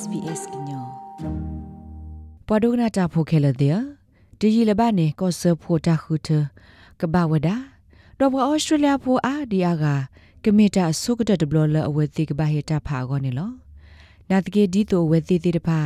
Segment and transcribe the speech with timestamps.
[0.00, 0.86] SBS ညော
[2.48, 3.78] ပဒုနာတာဖိုခဲလတဲ့
[4.38, 6.28] ဒီရီလဘနေကောဆဖိုတာခုတ
[7.00, 7.56] ကဘာဝဒါ
[8.18, 9.84] တော့ဘောဩစတြေးလျဖိုအာဒီယာက
[10.44, 13.50] ကမီတာဆုကတဒဘလလအဝဲတိကဘာဟေတာဖာကောနေလော
[14.30, 15.80] နာတကေဒီတိုဝဲတိတိတဖာ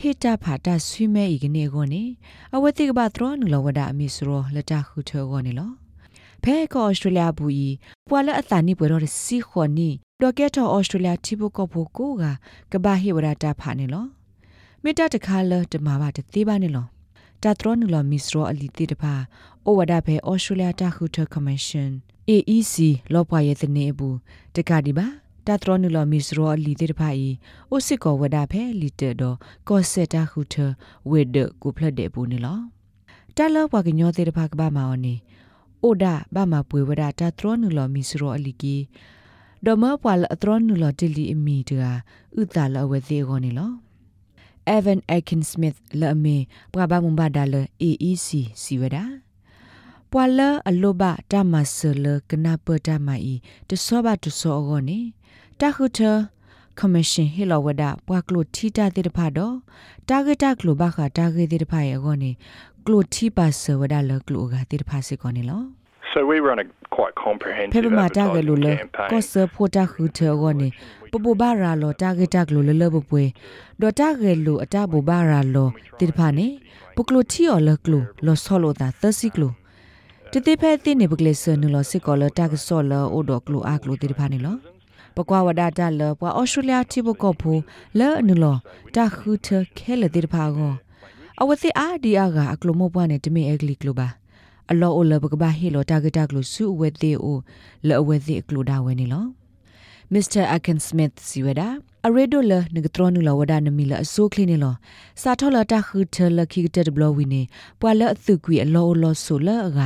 [0.00, 2.02] ဟေတာဖာတာဆွေမဲဤကနေကောနေ
[2.54, 5.70] အဝဲတိကဘာသရောနုလဝဒါအမီစရောလတာခုထောကောနေလော
[6.42, 7.68] ဖဲကောဩစတြေးလျဘူဤ
[8.08, 9.90] ပွာလအသနိပွေတော့စီခွန်နီ
[10.22, 12.24] ဒေါ်ကက်ထောဩစတြေးလျတီဘုကောဖိုကိုက
[12.72, 14.06] ကဘာဟေဝရတာဖာနေလော
[14.82, 16.86] မေတ္တာတခါလတမဘာတသေးပါနေလော
[17.42, 19.14] တာထရနူလမစ္စရောအလီတီတပါ
[19.66, 21.90] ဩဝဒဖဲဩစတြေးလျတာခုထကမရှင်
[22.30, 22.74] AEC
[23.12, 24.16] လောပွားရဲ့တနေဘူး
[24.56, 25.06] တကဒီပါ
[25.46, 27.28] တာထရနူလမစ္စရောအလီတီတပါဤ
[27.72, 29.36] ဩစစ်ကောဝဒဖဲလီတေတော့
[29.68, 30.54] ကော့ဆက်တာခုထ
[31.10, 32.58] ဝေဒကိုဖလက်တဲ့ဘူးနေလော
[33.36, 35.14] တာလောပွားကညောတဲ့တပါကဘာမောင်နေ
[35.82, 38.76] အိုဒါဘာမပွေဝဒတာထရနူလမစ္စရောအလီကီ
[39.66, 41.82] ဒမပွာလအထရနူလတလီအမီတက
[42.40, 43.72] ဥတာလဝဲသေးကောနေလော
[44.76, 46.36] Evan Akin Smith လအမေ
[46.72, 47.54] ပကဘာမုံဘာဒါလ
[47.88, 48.28] AEC
[48.62, 48.96] စီဝဒ
[50.10, 53.34] ပွာလအလောဘတာမဆလကနာပတာမီ
[53.68, 54.98] တဆောဘတဆောဂောနေ
[55.60, 56.00] တခုထ
[56.78, 59.54] ကမရှင်ဟီလဝဒပွာကလိုတီတာတေတဖာတော့
[60.08, 62.30] တာဂက်တာကလိုဘခတာဂက်တေတဖာရဲ့ဂောနေ
[62.86, 65.62] ကလိုတီပါဆဝဒလကလိုကတေတဖာစစ်ကောနေလော
[66.14, 66.66] So we run a
[66.96, 68.66] quite comprehensive ဖေမတာဂလူလ
[69.10, 70.68] ကောဆဖိုတာခူထေဂောနေ
[71.10, 73.24] ပပဘာရာလောတာဂက်တာဂလူလလဘပွေ
[73.80, 76.46] ဒေါ်တာဂယ်လူအတဘူဘာရာလောတိတဖာနေ
[76.96, 79.48] ပကလိုတီော်လကလူလောဆောလိုတာသစီကလူ
[80.32, 84.56] တတိဖဲတိနေပကလေဆနလောစစ်ကောလတာကဆောလအိုဒကလူအကလူတိတဖာနေလော
[85.16, 87.52] ပကွာဝဒတာလပွာအော်စတြေးလျတိဘကောဖူ
[87.98, 88.56] လဲနုလော
[88.94, 90.74] တာခူထခဲလတိတဖာကော
[91.40, 94.08] အဝသိအာဒီအာကအကလူမောပွားနေတမေအကလီကလူပါ
[94.70, 97.38] အလောအိုလဘကဘာဟီလိုတာဂက်တာကလူစုဝဲသေးအို
[97.88, 99.24] လောဝဲသေးကလူဒါဝဲနေလော
[100.12, 101.68] မစ္စတာအကန်စမစ်စီဝဒါ
[102.06, 104.74] အရေဒိုလနဂထရနူလဝဒနမီလအစိုးကလင်းနေလော
[105.22, 107.42] စာထောလတာခူထလခိကတဘလဝီနေ
[107.80, 109.80] ပွာလအသုကွေအလောအလောဆိုလအက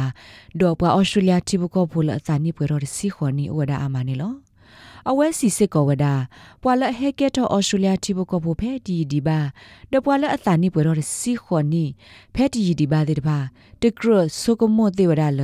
[0.60, 4.32] ဒေါ်ပွာဩစတြေးလျတိဘကောဖိုလအစာနိပွေတော်စီခွန်နီဝဒအာမနေလော
[5.10, 6.06] အဝဲစီစစ်ကောဝဒ
[6.62, 9.38] ပွာလဟဲကက်တော့ဩစတြေးလျတိဘကောဖိုဖဲဒီဒီဘာ
[9.92, 11.84] ဒပွာလအစာနိပွေတော်စီခွန်နီ
[12.34, 13.38] ဖဲဒီဒီဘာတဲ့တပါ
[13.82, 14.06] တကရ
[14.40, 15.40] ဆုကမောတေဝဒလ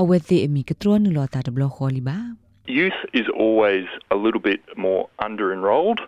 [0.00, 6.00] အဝဲသေးအမီကထရနူလတာတဘလခေါ်လီပါ youth is always a little bit more under enrolled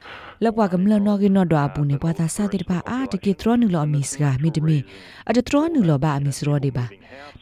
[0.45, 4.79] လောက်ပါကမလနော်ကနော်ဒွာပူနေပွားသာစာတိတပါအာတကေထရနူလောအမီစကမိတမီ
[5.29, 6.85] အတထရနူလောဘာအမီစရောဒီပါ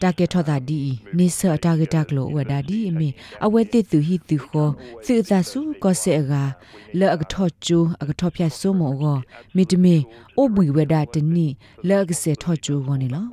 [0.03, 0.79] တာကေထောတာဒီ
[1.19, 3.09] နေဆာတာဂက်တာကလောဝဒါဒီအမီ
[3.45, 4.69] အဝဲတိသူဟီသူခော
[5.05, 6.33] သူသာစုကောစေအက
[6.99, 9.19] လောအကထောချူအကထောဖြတ်ဆုမောကော
[9.56, 9.97] မိတမီ
[10.37, 11.47] အိုဘွေဝဒါတနီ
[11.89, 13.27] လောကစေထောချူကောနေလော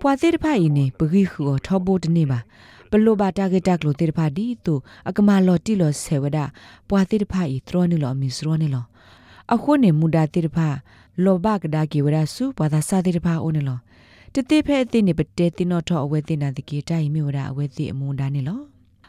[0.00, 2.40] ပွာသေးတဖိုင်နေပဂိခုထောဘိုတနေပါ
[2.90, 4.74] ဘလိုဘာတာဂက်တက်လိုတေတဖာဒီတူ
[5.08, 6.38] အကမာလော်တီလော်ဆေဝဒ
[6.88, 8.86] ပွာတေတဖာဤသရောနေလော်မီစရောနေလော်
[9.54, 10.68] အခုနေမူဒါတေတဖာ
[11.24, 13.80] လောဘကဒါကေဝရစုပွာသာစာတေတဖာအိုနေလော်
[14.34, 18.62] တတိဖဲအသိနေပတဲတင်တော့ထောအဝဲတင်နာတကေတိုင်မြေဝရအဝဲတိအမွန်ဒါနေလော်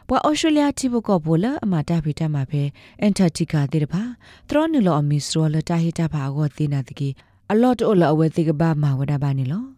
[0.08, 2.62] ပွာဩစတြေးလျတိဘကောဘောလအမတာဖိတမှာဖဲ
[3.00, 4.02] အန်တာတီကာတေတဖာ
[4.48, 7.08] သရောနေလော်အမီစရောလတာဟီတာဖာအောတင်နာတကေ
[7.52, 9.77] အလော့တိုလအဝဲတိကဘာမာဝဒဘာနေလော်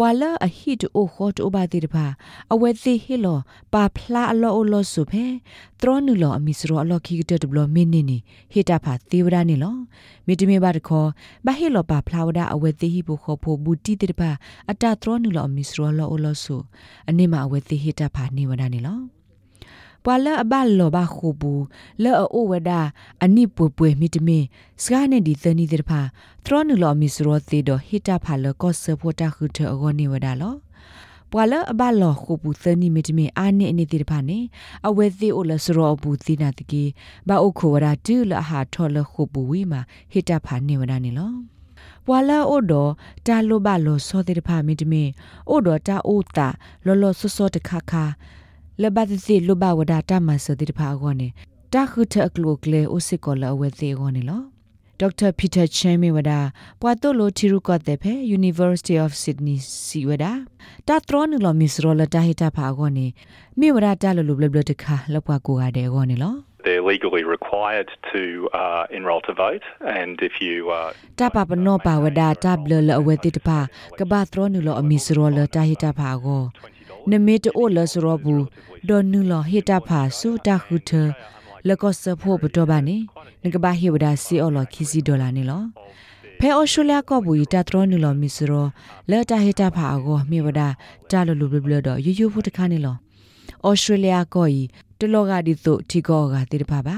[0.00, 2.06] ပွာလာအဟိတိုခေါတိုဘာတိတဖာ
[2.52, 3.38] အဝဲသိဟီလော
[3.72, 5.24] ပါဖလာအလောအလောဆုဖဲ
[5.80, 8.18] သရောနုလောအမီစရောအလောခိကတတဘလမင်းနေနေ
[8.52, 9.76] ဟိတာဖာသေဝရနေလော
[10.26, 11.06] မိတမေဘာတခော
[11.46, 14.30] ဘဟီလောပါဖလာဝဒအဝဲသိဟိဘခောဖိုဘူတီတိတဖာ
[14.70, 16.56] အတသရောနုလောအမီစရောလောအလောဆု
[17.08, 19.17] အနေမအဝဲသိဟိတာဖာနေဝဒနေလော
[20.10, 21.64] ပွာလအဘလောဘခုဘူး
[22.02, 22.70] လောအိုဝဒ
[23.24, 24.44] အနိပွပွေမိတမင်
[24.82, 26.00] စကားနဲ့ဒီသနီတဲ့ဖာ
[26.44, 30.54] သရနုလောမီစရောသေးတော့ဟိတာဖာလောကောဆဖို့တာခုထအောနေဝဒလော
[31.32, 34.38] ပွာလအဘလောခုဘူးသနီမိတမင်အာနိအနေတဲ့ဖာနေ
[34.88, 36.84] အဝဲသေးအိုလစရောဘူးသီနာတကေ
[37.28, 39.80] ဘာအိုခိုဝဒတူလဟာထောလခုဘူးဝီမာ
[40.12, 41.32] ဟိတာဖာနေဝဒနေလော
[42.06, 42.72] ပွာလာအိုဒ
[43.26, 45.08] တာလိုဘလောစောတဲ့ဖာမိတမင်
[45.50, 46.48] အိုဒတာအိုတာ
[46.86, 48.04] လောလောဆောဆောတခါခါ
[48.82, 51.28] လဘတ်စီလဘဝဒတာမဆတိတဖာကောနေ
[51.72, 54.42] တာခုထအကလုကလေအိုစစ်ကောလအဝဲသေးကောနေလော
[55.00, 56.40] ဒေါက်တာပီတာချန်မီဝဒါ
[56.80, 60.32] ပွာတိုလိုတီရူကော့တဲ့ဖဲ University of Sydney စီဝဒါ
[60.88, 63.06] တာထရနူလမီစရောလတာဟီတာဖာကောနေ
[63.58, 66.34] မိဝဒါတာလလူဘလဘလတခါလောက်ပွားကိုရတဲ့ကောနေလော
[66.64, 68.22] they're legally required to
[68.62, 69.64] uh, enroll to vote
[69.98, 73.30] and if you uh, ta pa pa no pa wada ta blo la awe ti
[73.36, 73.58] ta pa
[73.98, 76.38] ka ba tro nu lo ami sro la ta hi ta pa go
[77.10, 78.44] နမေတအိုလစရောဘူး
[78.88, 80.90] ဒေါ်နူလဟေတာဖာစူတာခုထ
[81.68, 82.96] လကောစဖို့ဘတော်ပါနေ
[83.42, 85.62] ငကဘာဟေဝဒါစီအော်လခီစီဒေါ်လာနေလော
[86.38, 88.66] ဖဲအော်စတြေးလျကောဘူတာထရနူလမီစရော
[89.10, 90.68] လဲတာဟေတာဖာအကိုမြေဝဒါ
[91.10, 92.96] တာလလူဘလဘလတော့ယူယူဖို့တခါနေလော
[93.66, 94.60] ဩစတြေးလျကောဤ
[94.98, 96.96] တလောကဒီသို့ထီကောကတိတဖာပါ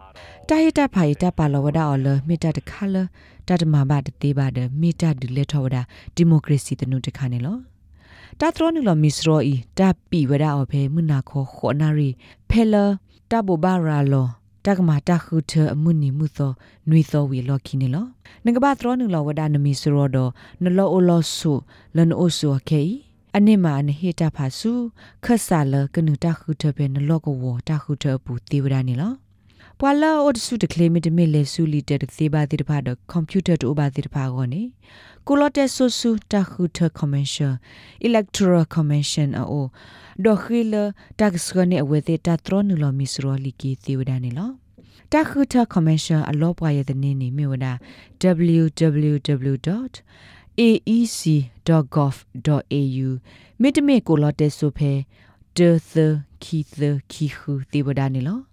[0.49, 2.97] တာဟီတာဖာဟီတာပါလဝဒအော်လမီတာတခါလ
[3.49, 5.77] တတမဘာတတေးပါဒမီတာဒူလက်ထောဝဒ
[6.15, 7.57] ဒီမိုကရေစီတနုတခါနေလော
[8.41, 12.11] တာထရနီလမစ္စရောဤတာပီဝဒအော်ဖေမနာခောခောနာရီ
[12.51, 12.75] ဖဲလ
[13.31, 14.27] တဘဘာရာလော
[14.69, 16.53] တကမာတခုထအမှုနီမှုသော
[16.89, 18.07] နွေသောဝီလော်ခိနေလော
[18.45, 20.19] ငကဘာထရနီလဝဒနမစ္စရောဒ
[20.63, 21.53] နလောအိုလောဆု
[21.97, 22.83] လန်အိုဆုခေ
[23.37, 24.73] အနိမာနဟေတာဖာစု
[25.25, 29.13] ခဆာလကနုတခုထပဲနလောကဝတခုထဘူးတေဝဒနေလော
[29.81, 34.63] ပွာလာအိုဒစုတကလေမီတမီလေဆူလီတက်သေးပါတိတဖာတော့ကွန်ပျူတာတူပါတိတဖာကောနေ
[35.27, 37.55] ကိုလတက်ဆူဆူတခုထကွန်မန်ရှင်
[38.05, 39.67] အီလက်ထရကွန်မန်ရှင်အို
[40.25, 40.75] ဒိုခီလ
[41.19, 44.51] တက်စကနေအဝေသေးတထရနူလမီစရောလီကီသေဝဒနေလော
[45.13, 47.67] တခုထကွန်မန်ရှင်အလောပွားရတဲ့နေနေမြဝဒ
[48.57, 49.55] www.
[50.61, 51.89] aec.gov.au
[53.61, 54.93] မိတမေကိုလတက်ဆိုဖဲ
[55.57, 55.95] ဒေသ
[56.43, 56.83] ခီသ
[57.13, 58.48] ခီခူတေဝဒနေလော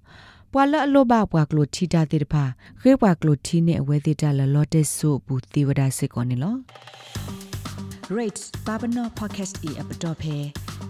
[0.57, 2.43] ပွာလအလောဘပွာကလိုထီတာတေတဖာ
[2.81, 6.55] ခေပွာကလိုထီနေအဝဲသေးတာလလောတက်ဆိုဘူးတေဝဒစစ်ကောနေလော
[8.17, 10.35] rates babano podcast e app dot phe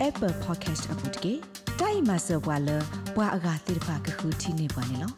[0.07, 1.33] apple podcast app တကေ
[1.79, 2.69] တိုင်မဆောဘွာလ
[3.15, 5.11] ဘွာအဂါတေတဖာကခုထီနေပွားနေလော